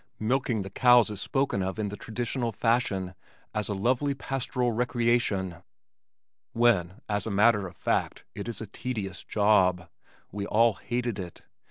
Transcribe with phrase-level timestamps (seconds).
[0.17, 3.13] Milking the cows is spoken of in the traditional fashion
[3.53, 5.57] as a lovely pastoral recreation,
[6.53, 9.89] when as a matter of fact it is a tedious job.
[10.31, 11.43] We all hated it.